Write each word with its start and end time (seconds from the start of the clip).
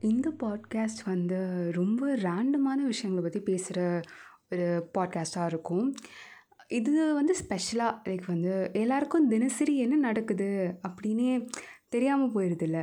இந்த 0.00 0.28
பாட்காஸ்ட் 0.42 1.00
வந்து 1.04 1.38
ரொம்ப 1.72 2.10
ரேண்டமான 2.16 2.80
விஷயங்களை 2.84 3.22
பற்றி 3.22 3.40
பேசுகிற 3.40 3.80
ஒரு 4.52 4.66
பாட்காஸ்ட்டாக 4.94 5.46
இருக்கும். 5.46 5.88
இது 6.68 6.92
வந்து 7.14 7.34
ஸ்பெஷலாக 7.34 7.98
லைக் 8.08 8.26
வந்து 8.26 8.52
எல்லாருக்கும் 8.72 9.28
தினசரி 9.28 9.74
என்ன 9.76 9.96
நடக்குது 9.96 10.48
அப்படின்னே 10.88 11.32
தெரியாமல் 11.88 12.34
போயிடுதில்ல 12.34 12.78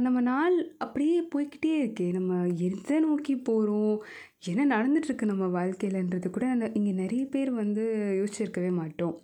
நம்ம 0.00 0.18
நாள் 0.20 0.54
அப்படியே 0.78 1.16
போய்கிட்டே 1.34 1.72
இருக்கே. 1.80 2.06
நம்ம 2.12 2.46
எதை 2.68 2.98
நோக்கி 3.00 3.34
போகிறோம் 3.48 3.96
என்ன 4.44 4.62
நடந்துகிட்ருக்கு 4.74 5.24
நம்ம 5.24 5.46
வாழ்க்கையிலன்றது 5.58 6.28
கூட 6.30 6.46
அந்த 6.46 6.66
இங்கே 6.74 6.92
நிறைய 7.02 7.24
பேர் 7.26 7.50
வந்து 7.52 7.84
யோசிச்சிருக்கவே 8.18 8.70
மாட்டோம். 8.72 9.14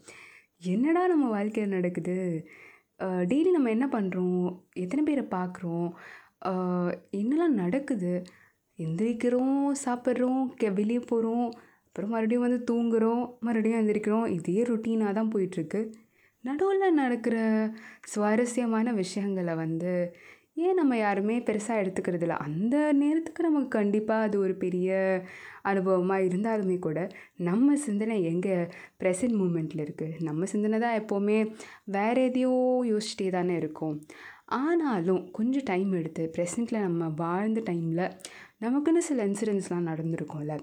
என்னடா 0.75 1.03
நம்ம 1.07 1.29
வாழ்க்கையில் 1.29 1.77
நடக்குது? 1.79 2.19
டெய்லி 3.31 3.51
நம்ம 3.51 3.71
என்ன 3.71 3.87
பண்ணுறோம் 3.87 4.43
எத்தனை 4.75 5.03
பேரை 5.05 5.25
பார்க்குறோம் 5.31 5.89
என்னலாம் 7.21 7.61
நடக்குது? 7.63 8.13
எந்திரிக்கிறோம் 8.79 9.59
சாப்பிட்றோம் 9.85 10.43
கெ 10.61 10.69
வெளியே 10.79 11.03
போகிறோம் 11.13 11.49
அப்புறம் 11.87 12.13
மறுபடியும் 12.15 12.47
வந்து 12.47 12.61
தூங்குகிறோம் 12.71 13.25
மறுபடியும் 13.47 13.81
எந்திரிக்கிறோம். 13.81 14.27
இதே 14.39 14.57
ரொட்டீனாக 14.71 15.13
தான் 15.19 15.33
போயிட்டுருக்கு. 15.35 15.81
நடுவில் 16.45 16.99
நடக்கிற 17.03 17.37
சுவாரஸ்யமான 18.15 18.89
விஷயங்களை 19.03 19.55
வந்து 19.65 19.93
ஏன் 20.65 20.79
நம்ம 20.81 20.97
யாருமே 20.97 21.37
பெருசாக 21.47 21.83
எடுத்துக்கிறது 21.83 22.25
இல்லை? 22.27 22.37
அந்த 22.47 22.75
நேரத்துக்கு 23.01 23.43
நமக்கு 23.47 23.71
கண்டிப்பாக 23.79 24.27
அது 24.27 24.37
ஒரு 24.45 24.55
பெரிய 24.65 24.91
அனுபவமாக 25.71 26.27
இருந்தாலுமே 26.29 26.77
கூட 26.87 26.99
நம்ம 27.49 27.77
சிந்தனை 27.87 28.17
எங்கே 28.33 28.57
ப்ரெசன்ட் 29.03 29.37
மூமெண்ட்டில் 29.41 29.85
இருக்குது 29.87 30.21
நம்ம 30.29 30.47
சிந்தனை 30.53 30.79
தான் 30.85 30.99
எப்போவுமே 31.01 31.39
வேறு 31.97 32.23
எதையோ 32.29 32.53
யோசிச்சிட்டே 32.93 33.29
தானே 33.39 33.57
இருக்கும். 33.63 33.97
ஆனாலும் 34.49 35.23
கொஞ்சம் 35.33 35.67
டைம் 35.67 35.91
எடுத்து 35.93 36.23
ப்ரெசென்ட்டில் 36.35 36.85
நம்ம 36.87 37.07
வாழ்ந்த 37.21 37.61
டைமில் 37.69 38.05
நமக்குன்னு 38.61 39.03
சில 39.09 39.25
இன்சிடென்ட்ஸ்லாம் 39.27 39.89
நடந்திருக்கும்ல. 39.91 40.55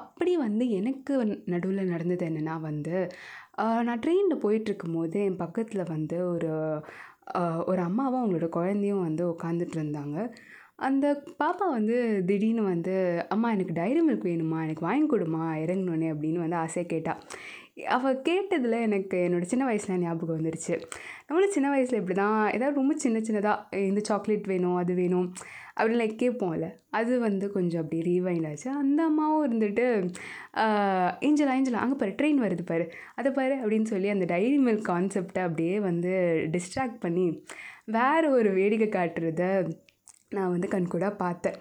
அப்படி 0.00 0.32
வந்து 0.38 0.64
எனக்கு 0.78 1.12
நடுவில் 1.46 1.90
நடந்தது 1.92 2.24
என்னென்னா 2.28 2.56
வந்து 2.62 2.96
நான் 3.86 4.02
ட்ரெயினில் 4.04 4.42
போயிட்டுருக்கும் 4.44 4.96
போது 4.98 5.18
என் 5.28 5.42
பக்கத்தில் 5.44 5.90
வந்து 5.94 6.18
ஒரு 6.34 6.50
ஒரு 7.70 7.80
அம்மாவும் 7.82 8.20
அவங்களோட 8.20 8.48
குழந்தையும் 8.56 9.04
வந்து 9.06 9.24
உட்காந்துட்டு 9.32 9.76
இருந்தாங்க. 9.78 10.16
அந்த 10.78 11.06
பாப்பா 11.38 11.66
வந்து 11.70 11.96
திடீர்னு 12.26 12.62
வந்து 12.62 12.92
அம்மா 13.28 13.48
எனக்கு 13.50 13.72
டைரி 13.72 14.00
மில்க் 14.06 14.26
வேணுமா 14.28 14.58
எனக்கு 14.66 14.84
வாங்கி 14.86 15.06
கொடுமா 15.06 15.44
இறங்கினோன்னே 15.62 16.08
அப்படின்னு 16.12 16.42
வந்து 16.44 16.56
ஆசையாக 16.56 16.90
கேட்டாள் 16.92 17.22
அவள் 17.96 18.22
கேட்டதில் 18.28 18.76
எனக்கு 18.80 19.16
என்னோடய 19.26 19.50
சின்ன 19.52 19.64
வயசில் 19.64 20.00
ஞாபகம் 20.00 20.36
வந்துருச்சு. 20.38 20.74
நம்மளும் 21.26 21.54
சின்ன 21.56 21.68
வயசில் 21.70 21.98
இப்படி 21.98 22.16
தான் 22.18 22.38
ஏதாவது 22.52 22.78
ரொம்ப 22.80 22.94
சின்ன 22.96 23.18
சின்னதாக 23.18 23.80
இந்த 23.88 24.00
சாக்லேட் 24.08 24.46
வேணும் 24.46 24.76
அது 24.76 24.94
வேணும் 24.94 25.26
அப்படின்னு 25.76 26.00
லைக் 26.02 26.22
கேட்போம்ல. 26.22 26.68
அது 26.90 27.12
வந்து 27.18 27.46
கொஞ்சம் 27.52 27.82
அப்படி 27.82 28.00
ரீவைண்ட் 28.10 28.46
ஆச்சு. 28.50 28.68
அந்த 28.82 29.00
அம்மாவும் 29.02 29.44
இருந்துட்டு 29.46 29.86
ஏஞ்சலா 31.26 31.54
ஏஞ்சலா 31.58 31.82
அங்கே 31.84 31.98
பாரு 32.00 32.14
ட்ரெயின் 32.22 32.40
வருது 32.46 32.64
பாரு 32.64 32.86
அதை 33.14 33.32
பாரு 33.32 33.54
அப்படின்னு 33.54 33.90
சொல்லி 33.94 34.08
அந்த 34.08 34.24
டைரி 34.24 34.58
மில்க் 34.58 34.88
கான்செப்டை 34.90 35.42
அப்படியே 35.48 35.76
வந்து 35.80 36.12
டிஸ்ட்ராக்ட் 36.56 37.00
பண்ணி 37.00 37.26
வேறு 37.98 38.26
ஒரு 38.30 38.50
வேடிக்கை 38.52 38.88
காட்டுறத 38.88 39.42
நான் 40.30 40.50
வந்து 40.50 40.68
கண்கூடாக 40.68 41.16
பார்த்தேன். 41.16 41.54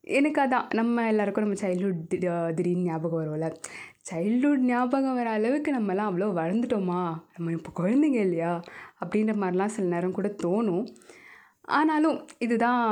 எனக்கு 0.00 0.40
அதான் 0.42 0.74
நம்ம 0.74 1.06
எல்லாருக்கும் 1.06 1.44
நம்ம 1.44 1.58
சைல்ட்ஹுட் 1.60 2.54
திடீர்னு 2.54 2.82
ஞாபகம் 2.82 3.20
வரும்ல? 3.20 3.48
சைல்ட்ஹுட் 4.10 4.64
ஞாபகம் 4.70 5.14
வர 5.14 5.28
அளவுக்கு 5.30 5.70
நம்மலாம் 5.78 6.08
அவ்வளோ 6.10 6.28
வளர்ந்துட்டோமா? 6.40 7.00
நம்ம 7.36 7.52
இப்போ 7.56 7.70
குழந்தைங்க 7.80 8.20
இல்லையா? 8.26 8.52
அப்படின்ற 9.00 9.34
மாதிரிலாம் 9.42 9.74
சில 9.76 9.88
நேரம் 9.88 10.16
கூட 10.18 10.28
தோணும். 10.42 10.84
ஆனாலும் 11.78 12.18
இதுதான் 12.38 12.82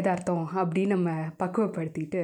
எதார்த்தம் 0.00 0.44
அப்படின்னு 0.56 0.86
நம்ம 0.86 1.10
பக்குவப்படுத்திட்டு 1.38 2.22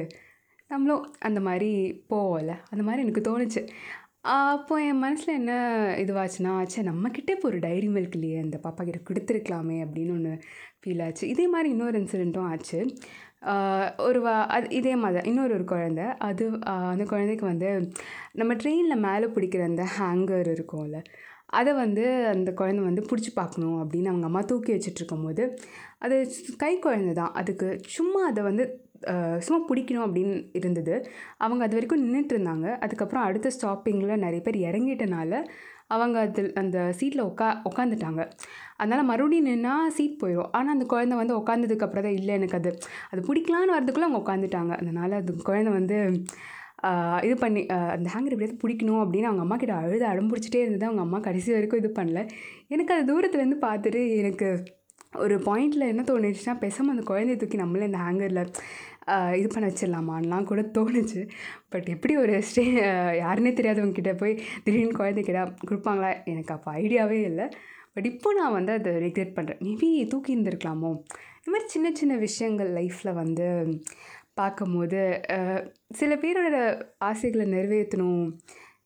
நம்மளும் 0.67 1.03
அந்த 1.19 1.39
மாதிரி 1.39 1.69
போவோம்ல? 2.09 2.53
அந்த 2.69 2.83
மாதிரி 2.85 3.01
எனக்கு 3.03 3.23
தோணுச்சு. 3.29 3.61
அப்போ 4.23 4.73
என் 4.81 4.99
மனசில் 4.99 5.35
என்ன 5.35 5.53
இதுவாச்சுன்னா 5.97 6.51
ஆச்சே 6.59 6.81
நம்மக்கிட்டே 6.83 7.33
இப்போ 7.35 7.47
ஒரு 7.47 7.57
டைரி 7.59 7.87
மில்க் 7.87 8.15
இல்லையே 8.15 8.37
அந்த 8.39 8.57
பாப்பா 8.63 8.81
கிட்ட 8.83 8.99
கொடுத்துருக்கலாமே 9.09 9.77
அப்படின்னு 9.85 10.11
ஒன்று 10.11 10.33
ஃபீல் 10.81 11.01
ஆச்சு. 11.05 11.23
இதே 11.27 11.45
மாதிரி 11.47 11.69
இன்னொரு 11.69 11.97
இன்சிடெண்ட்டும் 12.01 12.47
ஆச்சு. 12.51 12.79
ஒரு 13.97 14.19
வா 14.21 14.35
அது 14.47 14.67
இதே 14.69 14.93
மாதிரி 14.95 15.27
இன்னொரு 15.29 15.53
ஒரு 15.53 15.63
குழந்த. 15.63 16.03
அது 16.19 16.45
அந்த 16.91 17.05
குழந்தைக்கு 17.05 17.45
வந்து 17.45 17.69
நம்ம 18.33 18.53
ட்ரெயினில் 18.53 19.03
மேலே 19.07 19.27
பிடிக்கிற 19.27 19.63
அந்த 19.63 19.85
ஹேங்கர் 19.97 20.49
இருக்கும்ல 20.55 20.99
அதை 21.49 21.71
வந்து 21.73 22.03
அந்த 22.33 22.49
குழந்த 22.51 22.81
வந்து 22.81 23.01
பிடிச்சி 23.09 23.31
பார்க்கணும் 23.35 23.77
அப்படின்னு 23.83 24.11
அவங்க 24.11 24.25
அம்மா 24.25 24.41
தூக்கி 24.41 24.71
வச்சிட்ருக்கும் 24.73 25.25
போது 25.25 25.43
அது 25.99 26.15
கை 26.57 26.73
குழந்த 26.85 27.13
தான் 27.13 27.33
அதுக்கு 27.33 27.67
சும்மா 27.87 28.21
அதை 28.27 28.43
வந்து 28.43 28.63
சும்மா 29.45 29.59
பிடிக்கணும் 29.69 30.05
அப்படின்னு 30.07 30.35
இருந்தது. 30.59 30.95
அவங்க 31.37 31.61
அது 31.67 31.77
வரைக்கும் 31.77 32.03
நின்றுட்டு 32.05 32.35
இருந்தாங்க 32.37 32.67
அதுக்கப்புறம் 32.85 33.25
அடுத்த 33.27 33.51
ஸ்டாப்பிங்கில் 33.57 34.23
நிறைய 34.25 34.41
பேர் 34.47 34.59
இறங்கிட்டனால 34.69 35.33
அவங்க 35.87 36.17
அதில் 36.25 36.53
அந்த 36.61 36.77
சீட்டில் 36.99 37.25
உட்கா 37.29 37.47
உட்காந்துட்டாங்க 37.69 38.21
அதனால் 38.77 39.07
மறுபடியும் 39.09 39.49
நின்னா 39.49 39.73
சீட் 39.97 40.21
போயிடும் 40.23 40.49
ஆனால் 40.57 40.73
அந்த 40.75 40.85
குழந்த 40.93 41.15
வந்து 41.21 41.35
உட்காந்ததுக்கப்புறம் 41.39 42.05
தான் 42.07 42.17
இல்லை 42.19 42.33
எனக்கு 42.39 42.57
அது. 42.59 42.71
அது 43.11 43.21
பிடிக்கலான்னு 43.29 43.75
வரதுக்குள்ளே 43.77 44.07
அவங்க 44.09 44.21
உட்காந்துட்டாங்க 44.23 44.73
அதனால் 44.81 45.19
அது 45.21 45.33
குழந்த 45.49 45.71
வந்து 45.79 45.97
இது 47.25 47.35
பண்ணி 47.43 47.61
அந்த 47.95 48.07
ஹேங்கர் 48.13 48.33
எப்படியாவது 48.35 48.61
பிடிக்கணும் 48.63 49.01
அப்படின்னு 49.03 49.29
அவங்க 49.29 49.43
அம்மா 49.45 49.57
கிட்ட 49.57 49.73
அழுது 49.81 50.05
அடம் 50.11 50.29
பிடிச்சிட்டே 50.31 50.61
இருந்தது. 50.63 50.87
அவங்க 50.89 51.03
அம்மா 51.05 51.19
கடைசி 51.27 51.49
வரைக்கும் 51.55 51.81
இது 51.81 51.91
பண்ணல. 51.99 52.21
எனக்கு 52.75 52.93
அது 52.95 53.05
தூரத்துலேருந்து 53.11 53.59
பார்த்துட்டு 53.67 54.01
எனக்கு 54.21 54.49
ஒரு 55.23 55.35
பாயிண்டில் 55.47 55.89
என்ன 55.91 56.03
தோணுச்சுன்னா 56.09 56.55
பேசாமல் 56.63 56.93
அந்த 56.95 57.03
குழந்தைய 57.11 57.37
தூக்கி 57.41 57.57
நம்மளே 57.57 57.87
இந்த 57.89 57.99
ஹேங்கரில் 58.05 58.41
இது 59.39 59.47
பண்ண 59.53 59.65
வச்சிடலாமான்லாம் 59.69 60.49
கூட 60.51 60.61
தோணுச்சு. 60.77 61.21
பட் 61.69 61.87
எப்படி 61.95 62.13
ஒரு 62.23 62.35
ஸ்டே 62.49 62.63
யாருன்னே 63.23 63.51
தெரியாதவங்க 63.59 63.97
கிட்டே 63.99 64.13
போய் 64.13 64.33
திடீர்னு 64.65 64.99
குழந்தைக்கிட்ட 64.99 65.41
கொடுப்பாங்களா? 65.69 66.11
எனக்கு 66.25 66.53
அப்போ 66.55 66.71
ஐடியாவே 66.81 67.19
இல்லை. 67.29 67.47
பட் 67.95 68.07
இப்போ 68.11 68.29
நான் 68.33 68.55
வந்து 68.57 68.71
அதை 68.71 68.91
ரிக்ரெட் 69.05 69.35
பண்ணுறேன் 69.37 69.61
மேபி 69.61 69.89
தூக்கி 70.13 70.35
இருந்திருக்கலாமோ 70.35 70.91
இந்த 71.37 71.51
மாதிரி 71.53 71.67
சின்ன 71.67 71.87
சின்ன 71.91 72.13
விஷயங்கள் 72.17 72.69
லைஃப்பில் 72.79 73.19
வந்து 73.21 73.47
பார்க்கும்போது 74.33 75.01
சில 75.91 76.15
பேரோட 76.15 76.57
ஆசைகளை 77.09 77.45
நிறைவேற்றணும் 77.55 78.23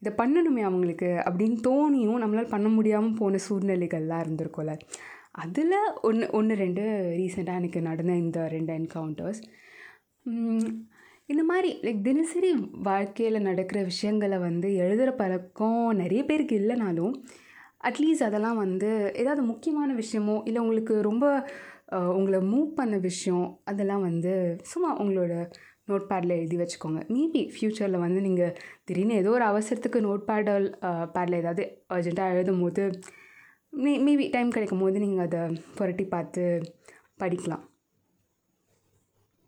இதை 0.01 0.11
பண்ணணுமே 0.17 0.61
அவங்களுக்கு 0.61 1.09
அப்படின்னு 1.27 1.57
தோணியும் 1.67 2.21
நம்மளால் 2.23 2.53
பண்ண 2.55 2.67
முடியாமல் 2.69 3.15
போன 3.19 3.39
சூழ்நிலைகள்லாம் 3.47 4.23
இருந்திருக்கும்ல. 4.23 4.73
அதில் 5.37 5.75
ஒன்று 6.01 6.29
ஒன்று 6.31 6.55
ரெண்டு 6.55 6.81
ரீசெண்டாக 7.17 7.55
எனக்கு 7.55 7.81
நடந்த 7.81 8.13
இந்த 8.13 8.47
ரெண்டு 8.47 8.73
என்கவுண்டர்ஸ் 8.73 9.41
இந்த 11.25 11.43
மாதிரி 11.43 11.79
லைக் 11.81 12.01
தினசரி 12.01 12.51
வாழ்க்கையில் 12.83 13.41
நடக்கிற 13.41 13.83
விஷயங்களை 13.83 14.37
வந்து 14.37 14.75
எழுதுகிற 14.75 15.11
பழக்கம் 15.13 15.91
நிறைய 15.91 16.23
பேருக்கு 16.25 16.59
இல்லைனாலும் 16.59 17.13
அட்லீஸ்ட் 17.83 18.23
அதெல்லாம் 18.23 18.57
வந்து 18.57 19.11
ஏதாவது 19.15 19.41
முக்கியமான 19.41 19.93
விஷயமோ 19.93 20.41
இல்லை 20.45 20.61
உங்களுக்கு 20.61 21.01
ரொம்ப 21.01 21.49
உங்களை 21.91 22.39
மூவ் 22.39 22.65
பண்ண 22.65 22.97
விஷயம் 22.97 23.61
அதெல்லாம் 23.63 24.01
வந்து 24.01 24.57
சும்மா 24.63 25.01
உங்களோட 25.01 25.33
நோட் 25.87 26.07
பேடில் 26.09 26.37
எழுதி 26.37 26.57
வச்சுக்கோங்க. 26.57 27.01
மேபி 27.07 27.41
ஃப்யூச்சரில் 27.51 27.99
வந்து 27.99 28.21
நீங்கள் 28.21 28.55
திடீர்னு 28.83 29.13
ஏதோ 29.13 29.29
ஒரு 29.29 29.45
அவசரத்துக்கு 29.45 29.99
நோட் 30.01 30.25
பேடல் 30.27 30.65
பேடில் 31.13 31.33
ஏதாவது 31.33 31.83
அர்ஜெண்ட்டாக 31.89 32.33
எழுதும் 32.33 32.61
போது 32.61 32.99
மே 33.83 33.91
மேபி 34.05 34.25
டைம் 34.31 34.49
கிடைக்கும் 34.49 34.79
போது 34.79 34.97
நீங்கள் 34.99 35.25
அதை 35.25 35.41
புரட்டி 35.77 36.05
பார்த்து 36.13 36.43
படிக்கலாம். 37.21 37.65